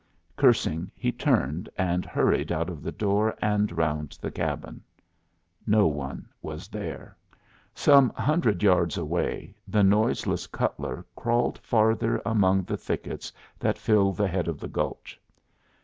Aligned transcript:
Cursing, 0.35 0.89
he 0.95 1.11
turned 1.11 1.69
and 1.77 2.07
hurried 2.07 2.51
out 2.51 2.71
of 2.71 2.81
the 2.81 2.91
door 2.91 3.35
and 3.39 3.71
round 3.77 4.17
the 4.19 4.31
cabin. 4.31 4.81
No 5.67 5.85
one 5.85 6.27
was 6.41 6.67
there. 6.69 7.15
Some 7.75 8.09
hundred 8.15 8.63
yards 8.63 8.97
away 8.97 9.53
the 9.67 9.83
noiseless 9.83 10.47
Cutler 10.47 11.05
crawled 11.15 11.59
farther 11.59 12.19
among 12.25 12.63
the 12.63 12.77
thickets 12.77 13.31
that 13.59 13.77
filled 13.77 14.17
the 14.17 14.27
head 14.27 14.47
of 14.47 14.59
the 14.59 14.67
gulch. 14.67 15.21